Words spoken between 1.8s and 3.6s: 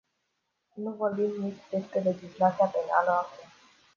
legislația penală acum.